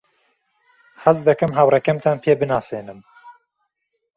حەز 1.03 1.17
دەکەم 1.27 1.51
هاوڕێکەمتان 1.57 2.17
پێ 2.23 2.33
بناسێنم. 2.41 2.99